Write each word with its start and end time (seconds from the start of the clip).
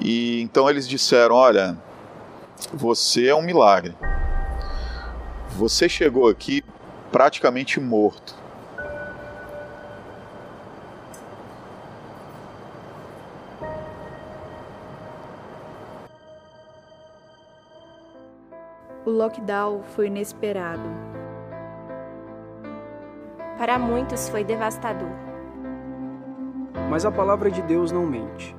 E 0.00 0.40
então 0.42 0.68
eles 0.68 0.88
disseram: 0.88 1.34
Olha, 1.34 1.76
você 2.72 3.28
é 3.28 3.34
um 3.34 3.42
milagre. 3.42 3.94
Você 5.50 5.88
chegou 5.88 6.28
aqui 6.28 6.64
praticamente 7.10 7.80
morto. 7.80 8.34
O 19.06 19.10
lockdown 19.10 19.84
foi 19.94 20.08
inesperado. 20.08 20.82
Para 23.56 23.78
muitos 23.78 24.28
foi 24.28 24.42
devastador. 24.42 25.08
Mas 26.90 27.04
a 27.04 27.12
palavra 27.12 27.48
de 27.48 27.62
Deus 27.62 27.92
não 27.92 28.04
mente. 28.04 28.55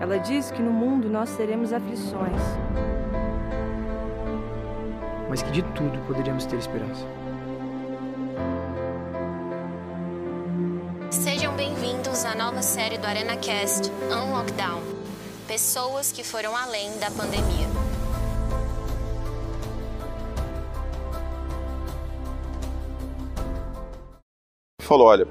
Ela 0.00 0.16
diz 0.18 0.52
que 0.52 0.62
no 0.62 0.70
mundo 0.70 1.08
nós 1.08 1.34
teremos 1.36 1.72
aflições. 1.72 2.40
Mas 5.28 5.42
que 5.42 5.50
de 5.50 5.62
tudo 5.62 5.98
poderíamos 6.06 6.46
ter 6.46 6.56
esperança. 6.56 7.04
Sejam 11.10 11.52
bem-vindos 11.56 12.24
à 12.24 12.36
nova 12.36 12.62
série 12.62 12.96
do 12.96 13.08
Arena 13.08 13.36
Cast 13.38 13.90
Unlockdown. 14.08 14.80
Pessoas 15.48 16.12
que 16.12 16.22
foram 16.22 16.56
além 16.56 16.96
da 17.00 17.10
pandemia. 17.10 17.66
Falou: 24.82 25.08
olha, 25.08 25.26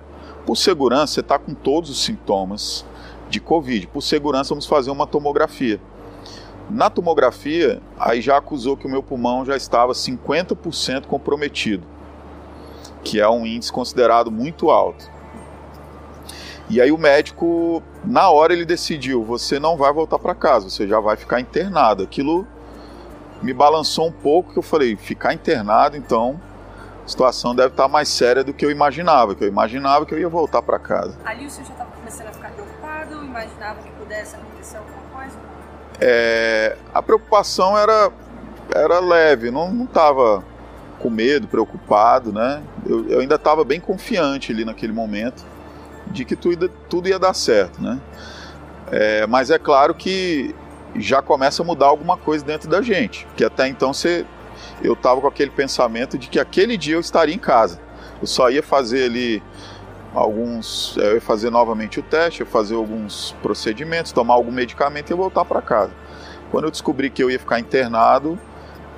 por 0.45 0.57
segurança, 0.57 1.13
você 1.13 1.19
está 1.21 1.39
com 1.39 1.53
todos 1.53 1.89
os 1.89 2.03
sintomas 2.03 2.85
de 3.29 3.39
Covid. 3.39 3.87
Por 3.87 4.01
segurança, 4.01 4.49
vamos 4.49 4.65
fazer 4.65 4.91
uma 4.91 5.07
tomografia. 5.07 5.79
Na 6.69 6.89
tomografia, 6.89 7.81
aí 7.97 8.21
já 8.21 8.37
acusou 8.37 8.75
que 8.75 8.85
o 8.85 8.89
meu 8.89 9.01
pulmão 9.01 9.45
já 9.45 9.55
estava 9.55 9.93
50% 9.93 11.05
comprometido, 11.05 11.87
que 13.03 13.21
é 13.21 13.29
um 13.29 13.45
índice 13.45 13.71
considerado 13.71 14.29
muito 14.29 14.69
alto. 14.69 15.09
E 16.69 16.81
aí 16.81 16.91
o 16.91 16.97
médico, 16.97 17.81
na 18.03 18.29
hora 18.29 18.51
ele 18.51 18.65
decidiu, 18.65 19.23
você 19.23 19.57
não 19.57 19.77
vai 19.77 19.93
voltar 19.93 20.19
para 20.19 20.35
casa, 20.35 20.69
você 20.69 20.85
já 20.85 20.99
vai 20.99 21.15
ficar 21.15 21.39
internado. 21.39 22.03
Aquilo 22.03 22.45
me 23.41 23.53
balançou 23.53 24.07
um 24.07 24.11
pouco, 24.11 24.51
que 24.51 24.59
eu 24.59 24.63
falei, 24.63 24.97
ficar 24.97 25.33
internado, 25.33 25.95
então 25.95 26.37
a 27.05 27.07
situação 27.07 27.55
deve 27.55 27.69
estar 27.69 27.87
mais 27.87 28.09
séria 28.09 28.43
do 28.43 28.53
que 28.53 28.65
eu 28.65 28.71
imaginava, 28.71 29.33
que 29.33 29.45
eu 29.45 29.47
imaginava 29.47 30.05
que 30.05 30.13
eu 30.13 30.19
ia 30.19 30.27
voltar 30.27 30.61
para 30.61 30.77
casa. 30.77 31.17
Ali 31.23 31.45
o 31.45 31.49
senhor 31.49 31.67
já 31.67 31.71
estava 31.71 31.91
começando 31.91 32.27
a 32.27 32.31
ficar 32.33 32.51
imaginava 33.37 33.81
que 33.81 33.91
pudesse 33.91 34.35
acontecer 34.35 34.77
alguma 34.77 35.01
coisa? 35.13 35.37
É, 35.99 36.75
a 36.93 37.01
preocupação 37.01 37.77
era, 37.77 38.11
era 38.73 38.99
leve, 38.99 39.51
não 39.51 39.83
estava 39.83 40.43
com 40.99 41.09
medo, 41.09 41.47
preocupado, 41.47 42.33
né? 42.33 42.63
Eu, 42.85 43.07
eu 43.09 43.19
ainda 43.19 43.35
estava 43.35 43.63
bem 43.63 43.79
confiante 43.79 44.51
ali 44.51 44.65
naquele 44.65 44.93
momento 44.93 45.45
de 46.07 46.25
que 46.25 46.35
tudo, 46.35 46.69
tudo 46.89 47.07
ia 47.07 47.19
dar 47.19 47.33
certo, 47.33 47.81
né? 47.81 47.99
É, 48.91 49.27
mas 49.27 49.51
é 49.51 49.59
claro 49.59 49.93
que 49.93 50.55
já 50.95 51.21
começa 51.21 51.61
a 51.61 51.65
mudar 51.65 51.87
alguma 51.87 52.17
coisa 52.17 52.43
dentro 52.43 52.69
da 52.69 52.81
gente, 52.81 53.27
que 53.35 53.43
até 53.43 53.67
então 53.67 53.93
você, 53.93 54.25
eu 54.81 54.93
estava 54.93 55.21
com 55.21 55.27
aquele 55.27 55.51
pensamento 55.51 56.17
de 56.17 56.27
que 56.27 56.39
aquele 56.39 56.77
dia 56.77 56.95
eu 56.95 56.99
estaria 56.99 57.35
em 57.35 57.39
casa. 57.39 57.79
Eu 58.19 58.25
só 58.25 58.49
ia 58.49 58.63
fazer 58.63 59.03
ali 59.05 59.43
alguns, 60.17 60.97
eu 60.97 61.15
ia 61.15 61.21
fazer 61.21 61.49
novamente 61.49 61.99
o 61.99 62.03
teste, 62.03 62.43
fazer 62.43 62.75
alguns 62.75 63.35
procedimentos, 63.41 64.11
tomar 64.11 64.33
algum 64.33 64.51
medicamento 64.51 65.11
e 65.11 65.13
voltar 65.13 65.45
para 65.45 65.61
casa. 65.61 65.91
Quando 66.51 66.65
eu 66.65 66.71
descobri 66.71 67.09
que 67.09 67.23
eu 67.23 67.29
ia 67.29 67.39
ficar 67.39 67.59
internado, 67.59 68.39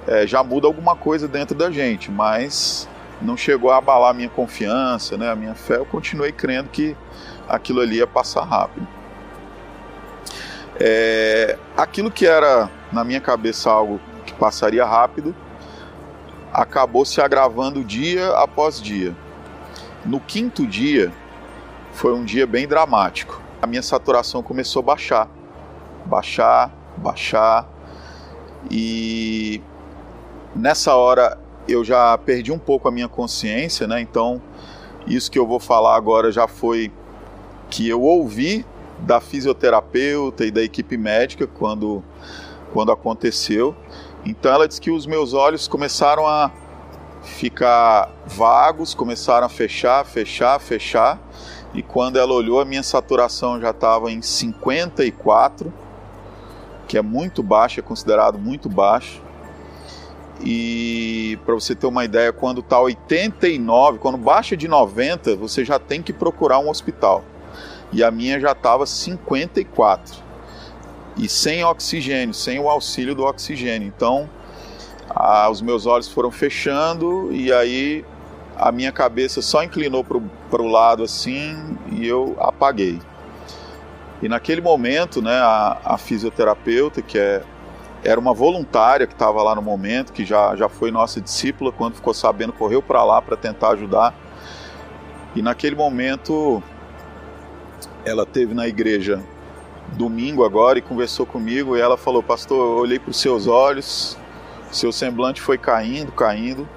é, 0.07 0.25
já 0.25 0.43
muda 0.43 0.67
alguma 0.67 0.95
coisa 0.95 1.27
dentro 1.27 1.55
da 1.55 1.69
gente, 1.69 2.09
mas 2.09 2.87
não 3.21 3.35
chegou 3.35 3.69
a 3.69 3.77
abalar 3.77 4.11
a 4.11 4.13
minha 4.13 4.29
confiança, 4.29 5.17
né, 5.17 5.29
a 5.29 5.35
minha 5.35 5.53
fé. 5.53 5.77
Eu 5.77 5.85
continuei 5.85 6.31
crendo 6.31 6.69
que 6.69 6.95
aquilo 7.47 7.81
ali 7.81 7.97
ia 7.97 8.07
passar 8.07 8.43
rápido. 8.43 8.87
É, 10.79 11.57
aquilo 11.75 12.09
que 12.09 12.25
era 12.25 12.69
na 12.91 13.03
minha 13.03 13.19
cabeça 13.19 13.69
algo 13.69 13.99
que 14.25 14.33
passaria 14.33 14.85
rápido, 14.85 15.35
acabou 16.53 17.03
se 17.03 17.19
agravando 17.19 17.83
dia 17.83 18.29
após 18.37 18.81
dia. 18.81 19.13
No 20.05 20.19
quinto 20.19 20.65
dia, 20.65 21.11
foi 21.91 22.13
um 22.13 22.23
dia 22.23 22.47
bem 22.47 22.67
dramático. 22.67 23.41
A 23.61 23.67
minha 23.67 23.81
saturação 23.81 24.41
começou 24.41 24.81
a 24.81 24.83
baixar, 24.83 25.27
baixar, 26.05 26.71
baixar, 26.97 27.67
e 28.69 29.61
nessa 30.55 30.95
hora 30.95 31.37
eu 31.67 31.83
já 31.83 32.17
perdi 32.17 32.51
um 32.51 32.57
pouco 32.57 32.87
a 32.87 32.91
minha 32.91 33.07
consciência, 33.07 33.87
né? 33.87 34.01
Então, 34.01 34.41
isso 35.05 35.29
que 35.29 35.37
eu 35.37 35.45
vou 35.45 35.59
falar 35.59 35.95
agora 35.95 36.31
já 36.31 36.47
foi 36.47 36.91
que 37.69 37.87
eu 37.87 38.01
ouvi 38.01 38.65
da 38.99 39.21
fisioterapeuta 39.21 40.45
e 40.45 40.51
da 40.51 40.61
equipe 40.61 40.97
médica 40.97 41.45
quando, 41.47 42.03
quando 42.73 42.91
aconteceu. 42.91 43.75
Então, 44.25 44.51
ela 44.51 44.67
disse 44.67 44.81
que 44.81 44.91
os 44.91 45.05
meus 45.05 45.33
olhos 45.33 45.67
começaram 45.67 46.27
a 46.27 46.51
ficar 47.23 48.09
vagos, 48.25 48.93
começaram 48.93 49.45
a 49.45 49.49
fechar, 49.49 50.05
fechar, 50.05 50.59
fechar. 50.59 51.19
E 51.73 51.83
quando 51.83 52.17
ela 52.17 52.33
olhou, 52.33 52.59
a 52.59 52.65
minha 52.65 52.83
saturação 52.83 53.59
já 53.59 53.69
estava 53.69 54.11
em 54.11 54.21
54, 54.21 55.71
que 56.87 56.97
é 56.97 57.01
muito 57.01 57.43
baixo, 57.43 57.79
é 57.79 57.83
considerado 57.83 58.39
muito 58.39 58.67
baixo. 58.67 59.21
E 60.41 61.37
para 61.45 61.53
você 61.53 61.75
ter 61.75 61.85
uma 61.85 62.05
ideia, 62.05 62.31
quando 62.31 62.61
está 62.61 62.79
89, 62.79 63.99
quando 63.99 64.17
baixa 64.17 64.55
de 64.55 64.67
90, 64.67 65.35
você 65.35 65.65
já 65.65 65.77
tem 65.77 66.01
que 66.01 66.13
procurar 66.13 66.59
um 66.59 66.69
hospital. 66.69 67.23
E 67.91 68.03
a 68.03 68.09
minha 68.09 68.39
já 68.39 68.53
estava 68.53 68.85
54. 68.85 70.29
E 71.17 71.27
sem 71.27 71.63
oxigênio, 71.63 72.33
sem 72.33 72.59
o 72.59 72.69
auxílio 72.69 73.13
do 73.13 73.23
oxigênio. 73.25 73.87
Então, 73.87 74.29
ah, 75.21 75.49
os 75.49 75.61
meus 75.61 75.85
olhos 75.85 76.07
foram 76.07 76.31
fechando 76.31 77.29
e 77.33 77.51
aí 77.51 78.05
a 78.55 78.71
minha 78.71 78.89
cabeça 78.89 79.41
só 79.41 79.61
inclinou 79.61 80.01
para 80.01 80.61
o 80.61 80.67
lado 80.67 81.03
assim 81.03 81.77
e 81.91 82.07
eu 82.07 82.37
apaguei. 82.39 83.01
E 84.21 84.29
naquele 84.29 84.61
momento, 84.61 85.21
né, 85.21 85.35
a, 85.35 85.77
a 85.83 85.97
fisioterapeuta, 85.97 87.01
que 87.01 87.19
é, 87.19 87.43
era 88.01 88.17
uma 88.17 88.33
voluntária 88.33 89.05
que 89.05 89.13
estava 89.13 89.43
lá 89.43 89.53
no 89.55 89.61
momento, 89.61 90.13
que 90.13 90.23
já, 90.23 90.55
já 90.55 90.69
foi 90.69 90.89
nossa 90.89 91.19
discípula, 91.19 91.73
quando 91.73 91.95
ficou 91.95 92.13
sabendo, 92.13 92.53
correu 92.53 92.81
para 92.81 93.03
lá 93.03 93.21
para 93.21 93.35
tentar 93.35 93.71
ajudar. 93.71 94.13
E 95.35 95.41
naquele 95.41 95.75
momento, 95.75 96.63
ela 98.05 98.25
teve 98.25 98.53
na 98.53 98.69
igreja 98.69 99.21
domingo 99.97 100.45
agora 100.45 100.79
e 100.79 100.81
conversou 100.81 101.25
comigo 101.25 101.75
e 101.75 101.81
ela 101.81 101.97
falou: 101.97 102.23
Pastor, 102.23 102.57
eu 102.57 102.77
olhei 102.77 102.99
para 102.99 103.11
os 103.11 103.19
seus 103.19 103.47
olhos 103.47 104.17
seu 104.71 104.91
semblante 104.91 105.41
foi 105.41 105.57
caindo, 105.57 106.11
caindo, 106.11 106.67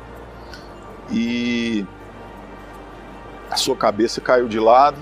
e 1.11 1.87
a 3.51 3.57
sua 3.57 3.77
cabeça 3.77 4.21
caiu 4.21 4.49
de 4.49 4.59
lado. 4.59 4.99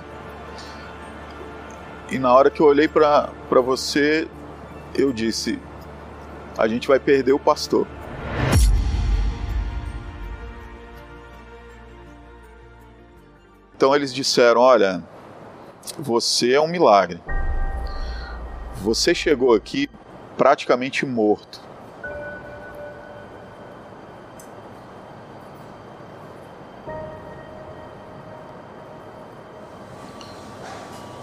E 2.11 2.19
na 2.19 2.35
hora 2.35 2.51
que 2.51 2.61
eu 2.61 2.67
olhei 2.67 2.89
para 2.89 3.31
você, 3.65 4.29
eu 4.95 5.13
disse: 5.13 5.61
a 6.59 6.67
gente 6.67 6.89
vai 6.89 6.99
perder 6.99 7.33
o 7.33 7.39
pastor. 7.39 7.87
Então 13.77 13.95
eles 13.95 14.13
disseram: 14.13 14.61
olha, 14.61 15.03
você 15.97 16.55
é 16.55 16.61
um 16.61 16.67
milagre. 16.67 17.23
Você 18.83 19.15
chegou 19.15 19.55
aqui 19.55 19.89
praticamente 20.37 21.07
morto 21.07 21.70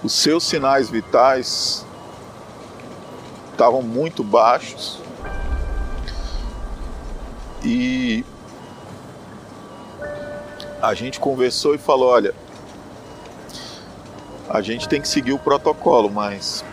os 0.08 0.14
seus 0.14 0.46
sinais 0.46 0.90
vitais 0.90 1.86
estavam 3.52 3.82
muito 3.82 4.24
baixos. 4.24 5.02
E 7.62 8.24
a 10.82 10.94
gente 10.94 11.20
conversou 11.20 11.76
e 11.76 11.78
falou: 11.78 12.08
olha, 12.08 12.34
a 14.50 14.62
gente 14.62 14.88
tem 14.88 15.02
que 15.02 15.10
seguir 15.10 15.34
o 15.34 15.40
protocolo, 15.40 16.10
mas 16.10 16.64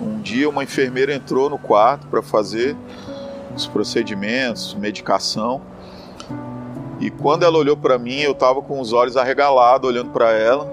um 0.00 0.20
dia 0.22 0.48
uma 0.48 0.64
enfermeira 0.64 1.14
entrou 1.14 1.48
no 1.48 1.56
quarto 1.56 2.08
para 2.08 2.20
fazer 2.20 2.76
os 3.54 3.66
procedimentos, 3.66 4.74
medicação. 4.74 5.60
E 7.00 7.10
quando 7.10 7.42
ela 7.42 7.58
olhou 7.58 7.76
para 7.76 7.98
mim, 7.98 8.20
eu 8.20 8.34
tava 8.34 8.62
com 8.62 8.80
os 8.80 8.92
olhos 8.92 9.16
arregalados 9.16 9.88
olhando 9.88 10.10
para 10.10 10.30
ela. 10.30 10.72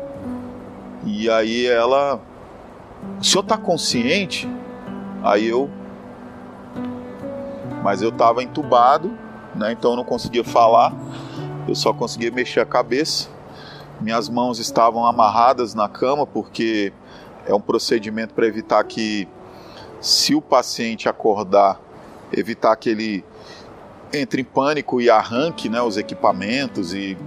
E 1.05 1.29
aí 1.29 1.65
ela, 1.65 2.21
o 3.19 3.23
senhor 3.23 3.43
tá 3.43 3.57
consciente? 3.57 4.47
Aí 5.23 5.47
eu, 5.47 5.69
mas 7.83 8.01
eu 8.01 8.11
tava 8.11 8.43
entubado, 8.43 9.11
né? 9.55 9.71
Então 9.71 9.91
eu 9.91 9.97
não 9.97 10.03
conseguia 10.03 10.43
falar. 10.43 10.93
Eu 11.67 11.75
só 11.75 11.93
conseguia 11.93 12.31
mexer 12.31 12.59
a 12.59 12.65
cabeça. 12.65 13.29
Minhas 13.99 14.29
mãos 14.29 14.59
estavam 14.59 15.05
amarradas 15.05 15.73
na 15.73 15.89
cama 15.89 16.25
porque 16.25 16.93
é 17.45 17.53
um 17.53 17.61
procedimento 17.61 18.33
para 18.33 18.45
evitar 18.45 18.83
que 18.83 19.27
se 19.99 20.33
o 20.35 20.41
paciente 20.41 21.09
acordar, 21.09 21.79
evitar 22.31 22.75
que 22.75 22.89
ele 22.89 23.23
entre 24.13 24.41
em 24.41 24.45
pânico 24.45 24.99
e 24.99 25.09
arranque 25.09 25.69
né, 25.69 25.81
os 25.81 25.97
equipamentos 25.97 26.93
e, 26.93 27.17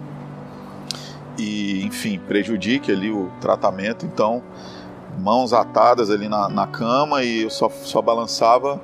e, 1.38 1.84
enfim, 1.84 2.19
prejudique 2.19 2.90
ali 2.90 3.10
o 3.10 3.31
tratamento. 3.40 4.04
Então, 4.04 4.43
mãos 5.19 5.52
atadas 5.52 6.10
ali 6.10 6.28
na, 6.28 6.49
na 6.49 6.66
cama 6.66 7.22
e 7.22 7.43
eu 7.43 7.50
só, 7.50 7.69
só 7.69 8.02
balançava 8.02 8.81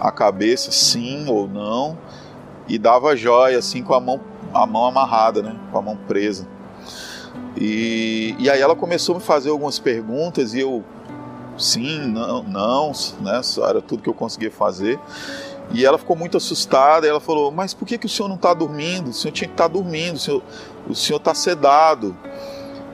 a 0.00 0.10
cabeça 0.10 0.70
sim 0.70 1.26
ou 1.28 1.48
não 1.48 1.96
e 2.68 2.78
dava 2.78 3.16
jóia 3.16 3.58
assim 3.58 3.82
com 3.82 3.94
a 3.94 4.00
mão, 4.00 4.20
a 4.52 4.66
mão 4.66 4.86
amarrada, 4.86 5.42
né, 5.42 5.56
com 5.72 5.78
a 5.78 5.82
mão 5.82 5.96
presa. 5.96 6.46
E, 7.56 8.36
e 8.38 8.48
aí 8.50 8.60
ela 8.60 8.76
começou 8.76 9.14
a 9.14 9.18
me 9.18 9.24
fazer 9.24 9.50
algumas 9.50 9.78
perguntas 9.78 10.54
e 10.54 10.60
eu 10.60 10.84
sim, 11.56 12.06
não, 12.06 12.42
não, 12.42 12.92
né, 13.20 13.40
era 13.68 13.80
tudo 13.80 14.02
que 14.02 14.08
eu 14.08 14.14
conseguia 14.14 14.50
fazer. 14.50 14.98
E 15.72 15.84
ela 15.84 15.98
ficou 15.98 16.16
muito 16.16 16.36
assustada. 16.36 17.06
Ela 17.06 17.20
falou: 17.20 17.50
Mas 17.50 17.74
por 17.74 17.86
que, 17.86 17.98
que 17.98 18.06
o 18.06 18.08
senhor 18.08 18.28
não 18.28 18.36
está 18.36 18.54
dormindo? 18.54 19.10
O 19.10 19.12
senhor 19.12 19.32
tinha 19.32 19.48
que 19.48 19.54
estar 19.54 19.68
tá 19.68 19.72
dormindo. 19.72 20.42
O 20.88 20.94
senhor 20.94 21.18
está 21.18 21.34
sedado. 21.34 22.16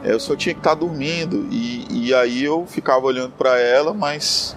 É, 0.03 0.15
o 0.15 0.21
senhor 0.21 0.37
tinha 0.37 0.55
que 0.55 0.61
estar 0.61 0.71
tá 0.71 0.76
dormindo. 0.76 1.47
E, 1.50 2.09
e 2.09 2.15
aí 2.15 2.43
eu 2.43 2.67
ficava 2.67 3.06
olhando 3.06 3.32
para 3.32 3.59
ela, 3.59 3.94
mas 3.94 4.56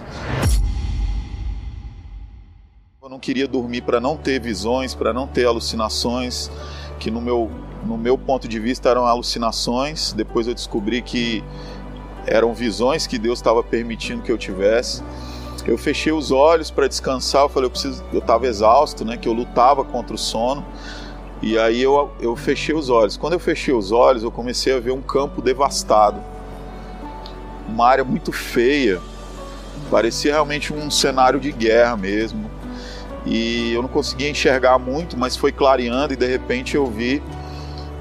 eu 3.02 3.08
não 3.08 3.18
queria 3.18 3.48
dormir 3.48 3.82
para 3.82 4.00
não 4.00 4.16
ter 4.16 4.40
visões, 4.40 4.94
para 4.94 5.12
não 5.12 5.26
ter 5.26 5.46
alucinações, 5.46 6.50
que 6.98 7.10
no 7.10 7.22
meu, 7.22 7.50
no 7.86 7.96
meu 7.96 8.18
ponto 8.18 8.46
de 8.46 8.58
vista 8.58 8.90
eram 8.90 9.06
alucinações. 9.06 10.12
Depois 10.12 10.46
eu 10.46 10.54
descobri 10.54 11.00
que 11.00 11.42
eram 12.26 12.52
visões 12.52 13.06
que 13.06 13.18
Deus 13.18 13.38
estava 13.38 13.62
permitindo 13.62 14.22
que 14.22 14.30
eu 14.30 14.36
tivesse 14.36 15.02
eu 15.68 15.76
fechei 15.76 16.10
os 16.10 16.30
olhos 16.30 16.70
para 16.70 16.88
descansar. 16.88 17.42
Eu 17.42 17.48
falei, 17.50 17.66
eu 17.66 17.70
preciso, 17.70 18.02
eu 18.10 18.20
estava 18.20 18.46
exausto, 18.46 19.04
né? 19.04 19.18
Que 19.18 19.28
eu 19.28 19.34
lutava 19.34 19.84
contra 19.84 20.14
o 20.14 20.18
sono. 20.18 20.64
E 21.42 21.58
aí 21.58 21.82
eu, 21.82 22.10
eu 22.18 22.34
fechei 22.34 22.74
os 22.74 22.88
olhos. 22.88 23.18
Quando 23.18 23.34
eu 23.34 23.38
fechei 23.38 23.74
os 23.74 23.92
olhos, 23.92 24.22
eu 24.22 24.30
comecei 24.30 24.74
a 24.74 24.80
ver 24.80 24.92
um 24.92 25.02
campo 25.02 25.42
devastado, 25.42 26.20
uma 27.68 27.86
área 27.86 28.02
muito 28.02 28.32
feia. 28.32 28.98
Parecia 29.90 30.32
realmente 30.32 30.72
um 30.72 30.90
cenário 30.90 31.38
de 31.38 31.52
guerra 31.52 31.98
mesmo. 31.98 32.50
E 33.26 33.74
eu 33.74 33.82
não 33.82 33.90
conseguia 33.90 34.30
enxergar 34.30 34.78
muito, 34.78 35.18
mas 35.18 35.36
foi 35.36 35.52
clareando 35.52 36.14
e 36.14 36.16
de 36.16 36.26
repente 36.26 36.76
eu 36.76 36.86
vi 36.86 37.22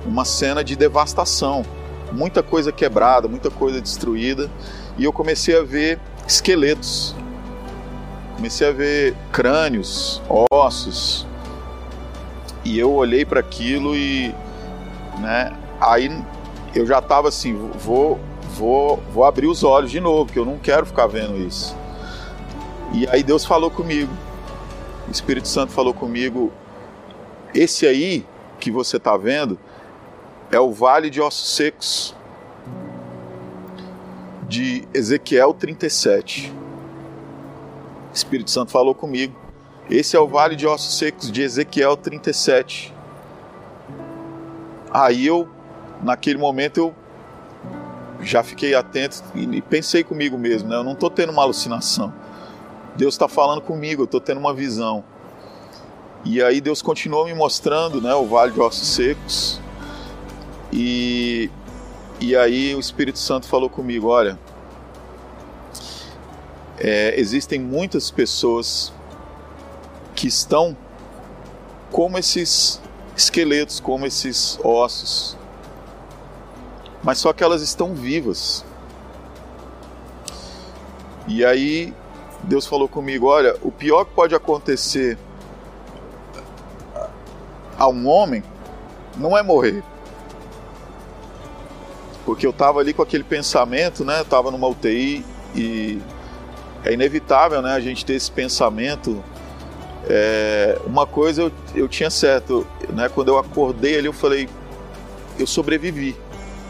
uma 0.05 0.23
cena 0.23 0.63
de 0.63 0.73
devastação, 0.73 1.65
muita 2.13 2.41
coisa 2.41 2.71
quebrada, 2.71 3.27
muita 3.27 3.51
coisa 3.51 3.81
destruída. 3.81 4.49
E 4.97 5.03
eu 5.03 5.11
comecei 5.11 5.57
a 5.57 5.63
ver 5.63 5.99
esqueletos 6.25 7.13
comecei 8.37 8.67
a 8.67 8.71
ver 8.71 9.15
crânios, 9.31 10.21
ossos, 10.51 11.25
e 12.63 12.77
eu 12.77 12.93
olhei 12.93 13.25
para 13.25 13.39
aquilo 13.39 13.95
e, 13.95 14.33
né, 15.19 15.51
aí 15.81 16.23
eu 16.75 16.85
já 16.85 16.99
estava 16.99 17.29
assim, 17.29 17.53
vou, 17.79 18.19
vou, 18.55 18.97
vou 19.11 19.25
abrir 19.25 19.47
os 19.47 19.63
olhos 19.63 19.89
de 19.89 19.99
novo, 19.99 20.27
porque 20.27 20.37
eu 20.37 20.45
não 20.45 20.59
quero 20.59 20.85
ficar 20.85 21.07
vendo 21.07 21.35
isso. 21.35 21.75
E 22.93 23.07
aí 23.09 23.23
Deus 23.23 23.43
falou 23.43 23.71
comigo, 23.71 24.13
o 25.07 25.11
Espírito 25.11 25.47
Santo 25.47 25.73
falou 25.73 25.93
comigo, 25.93 26.53
esse 27.55 27.87
aí 27.87 28.23
que 28.59 28.69
você 28.69 28.97
está 28.97 29.17
vendo 29.17 29.57
é 30.51 30.59
o 30.59 30.71
Vale 30.71 31.09
de 31.09 31.19
Ossos 31.19 31.55
Secos 31.55 32.15
de 34.47 34.87
Ezequiel 34.93 35.53
37. 35.55 36.66
Espírito 38.13 38.51
Santo 38.51 38.71
falou 38.71 38.95
comigo. 38.95 39.35
Esse 39.89 40.15
é 40.15 40.19
o 40.19 40.27
vale 40.27 40.55
de 40.55 40.67
ossos 40.67 40.97
secos 40.97 41.31
de 41.31 41.41
Ezequiel 41.41 41.95
37. 41.95 42.93
Aí 44.91 45.25
eu, 45.25 45.47
naquele 46.01 46.37
momento, 46.37 46.77
eu 46.79 46.95
já 48.21 48.43
fiquei 48.43 48.75
atento 48.75 49.23
e 49.35 49.61
pensei 49.61 50.03
comigo 50.03 50.37
mesmo, 50.37 50.69
né? 50.69 50.75
Eu 50.75 50.83
não 50.83 50.93
estou 50.93 51.09
tendo 51.09 51.31
uma 51.31 51.43
alucinação. 51.43 52.13
Deus 52.95 53.13
está 53.13 53.27
falando 53.27 53.61
comigo, 53.61 54.01
eu 54.01 54.05
estou 54.05 54.19
tendo 54.19 54.39
uma 54.39 54.53
visão. 54.53 55.03
E 56.25 56.41
aí 56.41 56.59
Deus 56.59 56.81
continuou 56.81 57.25
me 57.25 57.33
mostrando, 57.33 58.01
né, 58.01 58.13
o 58.13 58.25
vale 58.25 58.51
de 58.51 58.59
ossos 58.59 58.87
secos. 58.87 59.61
E 60.73 61.49
e 62.19 62.35
aí 62.35 62.73
o 62.73 62.79
Espírito 62.79 63.19
Santo 63.19 63.47
falou 63.47 63.69
comigo, 63.69 64.07
olha, 64.07 64.39
é, 66.79 67.19
existem 67.19 67.59
muitas 67.59 68.11
pessoas 68.11 68.93
que 70.15 70.27
estão 70.27 70.75
como 71.91 72.17
esses 72.17 72.81
esqueletos, 73.15 73.79
como 73.79 74.05
esses 74.05 74.59
ossos, 74.63 75.37
mas 77.03 77.17
só 77.17 77.33
que 77.33 77.43
elas 77.43 77.61
estão 77.61 77.95
vivas. 77.95 78.65
E 81.27 81.43
aí 81.43 81.93
Deus 82.43 82.65
falou 82.65 82.87
comigo: 82.87 83.27
olha, 83.27 83.55
o 83.61 83.71
pior 83.71 84.05
que 84.05 84.13
pode 84.13 84.35
acontecer 84.35 85.17
a 87.77 87.87
um 87.87 88.07
homem 88.07 88.43
não 89.17 89.37
é 89.37 89.43
morrer. 89.43 89.83
Porque 92.25 92.45
eu 92.45 92.51
estava 92.51 92.79
ali 92.79 92.93
com 92.93 93.01
aquele 93.01 93.23
pensamento, 93.23 94.03
né? 94.03 94.19
Eu 94.19 94.23
estava 94.23 94.51
numa 94.51 94.67
UTI 94.67 95.25
e 95.55 96.01
é 96.83 96.93
inevitável 96.93 97.61
né, 97.61 97.73
a 97.73 97.79
gente 97.79 98.05
ter 98.05 98.13
esse 98.13 98.31
pensamento. 98.31 99.23
É, 100.09 100.79
uma 100.85 101.05
coisa 101.05 101.41
eu, 101.41 101.51
eu 101.75 101.87
tinha 101.87 102.09
certo, 102.09 102.65
né, 102.93 103.09
quando 103.09 103.27
eu 103.29 103.37
acordei 103.37 103.97
ali, 103.97 104.07
eu 104.07 104.13
falei: 104.13 104.47
eu 105.37 105.45
sobrevivi, 105.45 106.15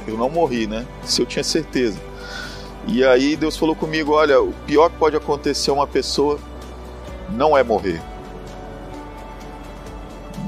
eu 0.07 0.17
não 0.17 0.29
morri, 0.29 0.67
né? 0.67 0.85
Se 1.03 1.21
eu 1.21 1.25
tinha 1.25 1.43
certeza. 1.43 1.99
E 2.87 3.03
aí 3.03 3.35
Deus 3.35 3.57
falou 3.57 3.75
comigo: 3.75 4.13
olha, 4.13 4.41
o 4.41 4.53
pior 4.65 4.89
que 4.89 4.97
pode 4.97 5.15
acontecer 5.15 5.69
a 5.69 5.73
uma 5.73 5.87
pessoa 5.87 6.39
não 7.29 7.57
é 7.57 7.63
morrer, 7.63 8.01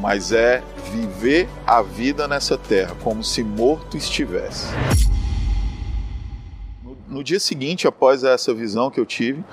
mas 0.02 0.32
é 0.32 0.64
viver 0.92 1.48
a 1.68 1.82
vida 1.82 2.28
nessa 2.28 2.58
terra 2.58 2.96
como 3.04 3.24
se 3.24 3.44
morto 3.44 3.98
estivesse. 3.98 4.68
No 7.10 7.24
dia 7.24 7.40
seguinte, 7.40 7.88
após 7.88 8.24
essa 8.24 8.54
visão 8.54 8.92
que 8.92 9.00
eu 9.00 9.06
tive, 9.06 9.44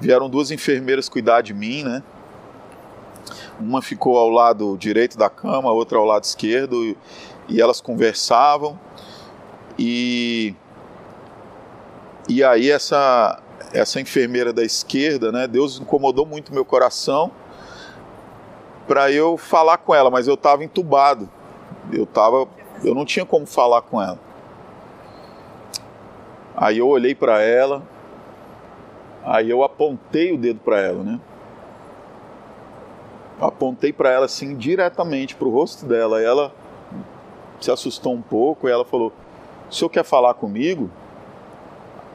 vieram 0.00 0.30
duas 0.30 0.50
enfermeiras 0.50 1.10
cuidar 1.10 1.42
de 1.42 1.52
mim, 1.52 1.82
né? 1.82 2.02
Uma 3.60 3.82
ficou 3.82 4.16
ao 4.16 4.30
lado 4.30 4.78
direito 4.78 5.18
da 5.18 5.28
cama, 5.28 5.68
a 5.68 5.72
outra 5.72 5.98
ao 5.98 6.06
lado 6.06 6.24
esquerdo, 6.24 6.96
e 7.46 7.60
elas 7.60 7.82
conversavam. 7.82 8.80
E 9.78 10.54
e 12.26 12.42
aí 12.42 12.70
essa 12.70 13.42
essa 13.74 14.00
enfermeira 14.00 14.50
da 14.50 14.64
esquerda, 14.64 15.30
né? 15.30 15.46
Deus 15.46 15.78
incomodou 15.78 16.24
muito 16.24 16.50
meu 16.50 16.64
coração 16.64 17.30
para 18.88 19.12
eu 19.12 19.36
falar 19.36 19.76
com 19.76 19.94
ela, 19.94 20.10
mas 20.10 20.26
eu 20.26 20.34
estava 20.34 20.64
entubado. 20.64 21.28
Eu 21.92 22.06
tava, 22.06 22.48
eu 22.82 22.94
não 22.94 23.04
tinha 23.04 23.26
como 23.26 23.46
falar 23.46 23.82
com 23.82 24.00
ela. 24.00 24.29
Aí 26.60 26.76
eu 26.76 26.88
olhei 26.88 27.14
para 27.14 27.40
ela, 27.40 27.82
aí 29.24 29.48
eu 29.48 29.64
apontei 29.64 30.30
o 30.30 30.36
dedo 30.36 30.60
para 30.60 30.78
ela, 30.78 31.02
né? 31.02 31.18
Apontei 33.40 33.94
para 33.94 34.10
ela 34.10 34.26
assim 34.26 34.54
diretamente 34.54 35.34
para 35.34 35.48
o 35.48 35.50
rosto 35.50 35.86
dela. 35.86 36.20
Ela 36.20 36.52
se 37.58 37.70
assustou 37.70 38.12
um 38.12 38.20
pouco 38.20 38.68
e 38.68 38.70
ela 38.70 38.84
falou: 38.84 39.10
"O 39.70 39.74
senhor 39.74 39.88
quer 39.88 40.04
falar 40.04 40.34
comigo?" 40.34 40.90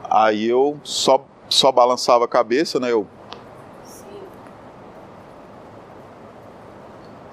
Aí 0.08 0.48
eu 0.48 0.78
só 0.84 1.24
só 1.48 1.72
balançava 1.72 2.24
a 2.24 2.28
cabeça, 2.28 2.78
né? 2.78 2.92
Eu 2.92 3.04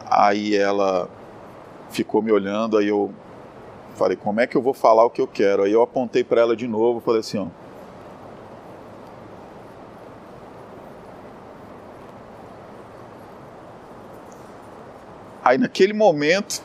Aí 0.10 0.56
ela 0.56 1.08
ficou 1.90 2.24
me 2.24 2.32
olhando, 2.32 2.78
aí 2.78 2.88
eu 2.88 3.14
Falei, 3.96 4.18
como 4.18 4.40
é 4.40 4.48
que 4.48 4.58
eu 4.58 4.62
vou 4.62 4.74
falar 4.74 5.06
o 5.06 5.10
que 5.10 5.22
eu 5.22 5.28
quero? 5.28 5.64
Aí 5.64 5.72
eu 5.72 5.82
apontei 5.82 6.24
para 6.24 6.42
ela 6.42 6.56
de 6.56 6.68
novo, 6.68 7.00
falei 7.00 7.20
assim, 7.20 7.38
ó. 7.38 7.48
Aí 15.44 15.58
naquele 15.58 15.94
momento, 15.94 16.64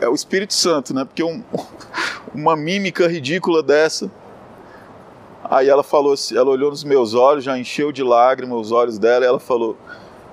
é 0.00 0.08
o 0.08 0.14
Espírito 0.14 0.54
Santo, 0.54 0.94
né? 0.94 1.04
Porque 1.04 1.22
um, 1.22 1.42
uma 2.34 2.56
mímica 2.56 3.06
ridícula 3.08 3.62
dessa. 3.62 4.10
Aí 5.42 5.68
ela 5.68 5.82
falou 5.82 6.14
assim, 6.14 6.36
ela 6.36 6.48
olhou 6.48 6.70
nos 6.70 6.84
meus 6.84 7.12
olhos, 7.12 7.44
já 7.44 7.58
encheu 7.58 7.92
de 7.92 8.02
lágrimas 8.02 8.58
os 8.58 8.72
olhos 8.72 8.98
dela, 8.98 9.24
e 9.24 9.28
ela 9.28 9.40
falou: 9.40 9.76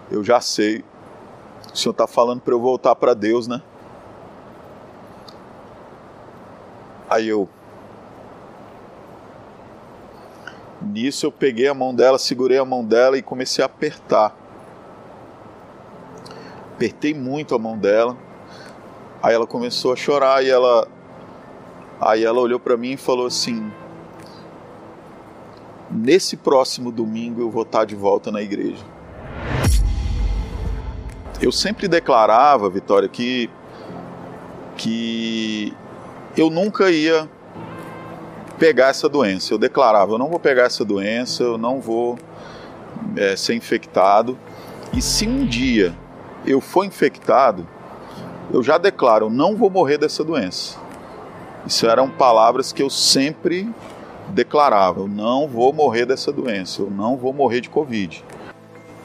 "Eu 0.09 0.23
já 0.23 0.39
sei. 0.39 0.83
O 1.73 1.77
Senhor 1.77 1.91
está 1.91 2.07
falando 2.07 2.39
para 2.41 2.53
eu 2.53 2.59
voltar 2.59 2.95
para 2.95 3.13
Deus, 3.13 3.47
né?" 3.47 3.61
Aí 7.11 7.27
eu 7.27 7.49
Nisso 10.81 11.25
eu 11.25 11.31
peguei 11.31 11.67
a 11.67 11.73
mão 11.73 11.93
dela, 11.93 12.17
segurei 12.17 12.57
a 12.57 12.65
mão 12.65 12.83
dela 12.83 13.17
e 13.17 13.21
comecei 13.21 13.61
a 13.61 13.67
apertar. 13.67 14.35
Apertei 16.73 17.13
muito 17.13 17.53
a 17.53 17.59
mão 17.59 17.77
dela. 17.77 18.17
Aí 19.21 19.35
ela 19.35 19.45
começou 19.45 19.93
a 19.93 19.95
chorar 19.95 20.43
e 20.43 20.49
ela 20.49 20.87
aí 21.99 22.23
ela 22.23 22.39
olhou 22.39 22.59
para 22.59 22.75
mim 22.77 22.93
e 22.93 22.97
falou 22.97 23.27
assim: 23.27 23.71
"Nesse 25.91 26.35
próximo 26.35 26.91
domingo 26.91 27.41
eu 27.41 27.51
vou 27.51 27.61
estar 27.61 27.85
de 27.85 27.95
volta 27.95 28.31
na 28.31 28.41
igreja". 28.41 28.83
Eu 31.39 31.51
sempre 31.51 31.87
declarava, 31.87 32.69
Vitória, 32.69 33.07
que 33.07 33.49
que 34.75 35.75
eu 36.37 36.49
nunca 36.49 36.89
ia 36.89 37.29
pegar 38.57 38.89
essa 38.89 39.09
doença. 39.09 39.53
Eu 39.53 39.57
declarava: 39.57 40.13
eu 40.13 40.17
não 40.17 40.29
vou 40.29 40.39
pegar 40.39 40.63
essa 40.63 40.85
doença, 40.85 41.43
eu 41.43 41.57
não 41.57 41.79
vou 41.79 42.17
é, 43.15 43.35
ser 43.35 43.55
infectado. 43.55 44.37
E 44.93 45.01
se 45.01 45.27
um 45.27 45.45
dia 45.45 45.95
eu 46.45 46.61
for 46.61 46.85
infectado, 46.85 47.67
eu 48.53 48.61
já 48.61 48.77
declaro: 48.77 49.25
eu 49.25 49.29
não 49.29 49.55
vou 49.55 49.69
morrer 49.69 49.97
dessa 49.97 50.23
doença. 50.23 50.79
Isso 51.65 51.87
eram 51.87 52.09
palavras 52.09 52.71
que 52.71 52.81
eu 52.81 52.89
sempre 52.89 53.69
declarava: 54.29 55.01
eu 55.01 55.07
não 55.07 55.47
vou 55.47 55.73
morrer 55.73 56.05
dessa 56.05 56.31
doença, 56.31 56.81
eu 56.81 56.89
não 56.89 57.17
vou 57.17 57.33
morrer 57.33 57.61
de 57.61 57.69
Covid. 57.69 58.23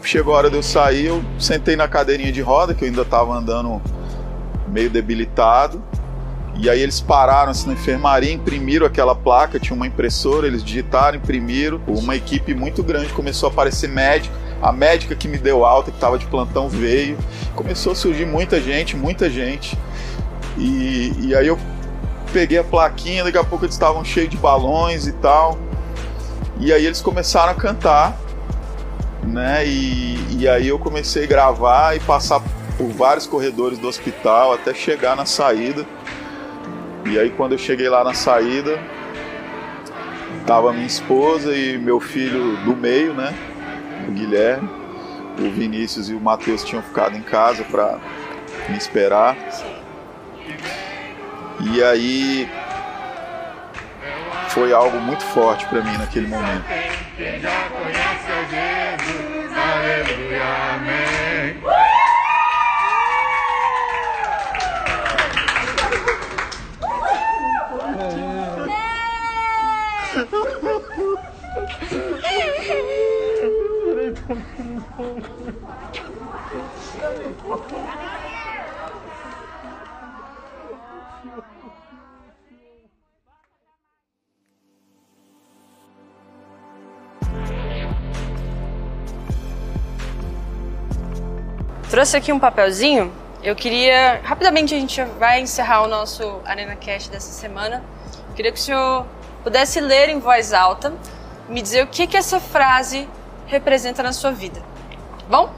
Chegou 0.02 0.34
a 0.34 0.38
hora 0.38 0.50
de 0.50 0.56
eu 0.56 0.62
sair, 0.62 1.06
eu 1.06 1.22
sentei 1.38 1.74
na 1.74 1.88
cadeirinha 1.88 2.30
de 2.30 2.40
roda, 2.40 2.74
que 2.74 2.84
eu 2.84 2.88
ainda 2.88 3.02
estava 3.02 3.34
andando 3.34 3.82
meio 4.68 4.88
debilitado. 4.88 5.82
E 6.58 6.70
aí 6.70 6.80
eles 6.80 7.00
pararam 7.00 7.50
assim, 7.50 7.66
na 7.66 7.74
enfermaria, 7.74 8.32
imprimiram 8.32 8.86
aquela 8.86 9.14
placa, 9.14 9.60
tinha 9.60 9.76
uma 9.76 9.86
impressora, 9.86 10.46
eles 10.46 10.64
digitaram, 10.64 11.18
imprimiram. 11.18 11.80
Uma 11.86 12.16
equipe 12.16 12.54
muito 12.54 12.82
grande 12.82 13.12
começou 13.12 13.48
a 13.48 13.52
aparecer 13.52 13.88
médico. 13.88 14.34
A 14.62 14.72
médica 14.72 15.14
que 15.14 15.28
me 15.28 15.36
deu 15.36 15.66
alta, 15.66 15.90
que 15.90 15.98
estava 15.98 16.18
de 16.18 16.26
plantão, 16.26 16.68
veio. 16.68 17.18
Começou 17.54 17.92
a 17.92 17.94
surgir 17.94 18.24
muita 18.24 18.60
gente, 18.60 18.96
muita 18.96 19.28
gente. 19.28 19.76
E, 20.56 21.12
e 21.18 21.34
aí 21.34 21.46
eu 21.46 21.58
peguei 22.32 22.58
a 22.58 22.64
plaquinha, 22.64 23.22
daqui 23.22 23.36
a 23.36 23.44
pouco 23.44 23.66
eles 23.66 23.74
estavam 23.74 24.02
cheios 24.02 24.30
de 24.30 24.38
balões 24.38 25.06
e 25.06 25.12
tal. 25.12 25.58
E 26.58 26.72
aí 26.72 26.86
eles 26.86 27.02
começaram 27.02 27.52
a 27.52 27.54
cantar, 27.54 28.18
né? 29.22 29.66
E, 29.66 30.38
e 30.38 30.48
aí 30.48 30.68
eu 30.68 30.78
comecei 30.78 31.24
a 31.24 31.26
gravar 31.26 31.94
e 31.94 32.00
passar 32.00 32.40
por 32.78 32.88
vários 32.88 33.26
corredores 33.26 33.78
do 33.78 33.86
hospital 33.86 34.54
até 34.54 34.72
chegar 34.72 35.14
na 35.14 35.26
saída. 35.26 35.86
E 37.06 37.18
aí 37.18 37.30
quando 37.30 37.52
eu 37.52 37.58
cheguei 37.58 37.88
lá 37.88 38.02
na 38.02 38.14
saída, 38.14 38.78
tava 40.46 40.72
minha 40.72 40.86
esposa 40.86 41.54
e 41.54 41.78
meu 41.78 42.00
filho 42.00 42.56
do 42.64 42.76
meio, 42.76 43.14
né? 43.14 43.34
O 44.08 44.12
Guilherme, 44.12 44.68
o 45.38 45.50
Vinícius 45.50 46.10
e 46.10 46.14
o 46.14 46.20
Matheus 46.20 46.64
tinham 46.64 46.82
ficado 46.82 47.16
em 47.16 47.22
casa 47.22 47.64
para 47.64 47.98
me 48.68 48.76
esperar. 48.76 49.36
E 51.60 51.82
aí 51.82 52.48
foi 54.50 54.72
algo 54.72 54.98
muito 54.98 55.24
forte 55.26 55.66
para 55.66 55.82
mim 55.82 55.96
naquele 55.98 56.26
momento. 56.26 56.64
Trouxe 91.96 92.14
aqui 92.14 92.30
um 92.30 92.38
papelzinho. 92.38 93.10
Eu 93.42 93.56
queria. 93.56 94.20
Rapidamente 94.22 94.74
a 94.74 94.78
gente 94.78 95.02
vai 95.18 95.40
encerrar 95.40 95.82
o 95.82 95.88
nosso 95.88 96.42
Arena 96.44 96.76
Cast 96.76 97.10
dessa 97.10 97.32
semana. 97.32 97.82
Eu 98.28 98.34
queria 98.34 98.52
que 98.52 98.58
o 98.58 98.62
senhor 98.62 99.06
pudesse 99.42 99.80
ler 99.80 100.10
em 100.10 100.18
voz 100.18 100.52
alta, 100.52 100.92
me 101.48 101.62
dizer 101.62 101.82
o 101.82 101.86
que, 101.86 102.06
que 102.06 102.14
essa 102.14 102.38
frase 102.38 103.08
representa 103.46 104.02
na 104.02 104.12
sua 104.12 104.30
vida. 104.30 104.62
Bom? 105.26 105.50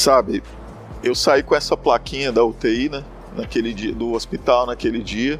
Sabe, 0.00 0.42
eu 1.02 1.14
saí 1.14 1.42
com 1.42 1.54
essa 1.54 1.76
plaquinha 1.76 2.32
da 2.32 2.42
UTI, 2.42 2.88
né? 2.88 3.04
Naquele 3.36 3.74
dia, 3.74 3.94
do 3.94 4.14
hospital 4.14 4.64
naquele 4.64 5.02
dia. 5.02 5.38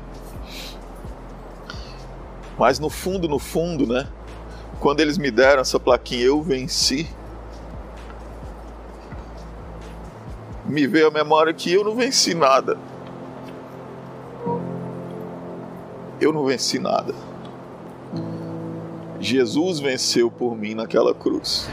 Mas 2.58 2.78
no 2.78 2.90
fundo, 2.90 3.26
no 3.26 3.38
fundo, 3.38 3.86
né? 3.86 4.06
Quando 4.78 5.00
eles 5.00 5.16
me 5.16 5.30
deram 5.30 5.62
essa 5.62 5.80
plaquinha, 5.80 6.26
eu 6.26 6.42
venci. 6.42 7.08
Me 10.66 10.86
veio 10.86 11.08
a 11.08 11.10
memória 11.10 11.54
que 11.54 11.72
eu 11.72 11.82
não 11.82 11.96
venci 11.96 12.34
nada. 12.34 12.76
Eu 16.20 16.34
não 16.34 16.44
venci 16.44 16.78
nada. 16.78 17.14
Jesus 19.18 19.80
venceu 19.80 20.30
por 20.30 20.54
mim 20.54 20.74
naquela 20.74 21.14
cruz. 21.14 21.66